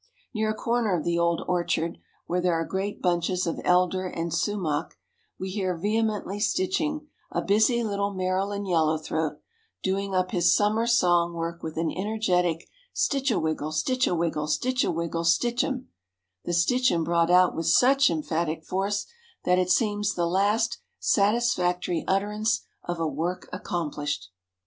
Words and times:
Near 0.33 0.49
a 0.49 0.55
corner 0.55 0.97
of 0.97 1.03
the 1.03 1.19
old 1.19 1.43
orchard 1.47 1.99
where 2.25 2.41
there 2.41 2.55
are 2.55 2.65
great 2.65 3.03
bunches 3.03 3.45
of 3.45 3.61
Elder 3.63 4.07
and 4.07 4.33
Sumach, 4.33 4.97
we 5.39 5.51
hear 5.51 5.77
vehemently 5.77 6.39
stitching, 6.39 7.07
a 7.29 7.43
busy 7.43 7.83
little 7.83 8.11
Maryland 8.11 8.67
yellow 8.67 8.97
throat, 8.97 9.39
doing 9.83 10.15
up 10.15 10.31
his 10.31 10.55
summer 10.55 10.87
song 10.87 11.33
work 11.35 11.61
with 11.61 11.77
an 11.77 11.91
energetic 11.95 12.67
"Stitch 12.91 13.29
a 13.29 13.37
wiggle, 13.37 13.71
Stitch 13.71 14.07
a 14.07 14.15
wiggle, 14.15 14.47
Stitch 14.47 14.83
a 14.83 14.89
wiggle, 14.89 15.23
stitch 15.23 15.63
'em," 15.63 15.89
the 16.45 16.53
"stitch 16.55 16.91
'em" 16.91 17.03
brought 17.03 17.29
out 17.29 17.55
with 17.55 17.67
such 17.67 18.09
emphatic 18.09 18.65
force 18.65 19.05
that 19.43 19.59
it 19.59 19.69
seems 19.69 20.15
the 20.15 20.25
last 20.25 20.79
satisfactory 20.97 22.03
utterance 22.07 22.61
of 22.85 22.99
a 22.99 23.05
work 23.07 23.47
accomplished. 23.53 24.29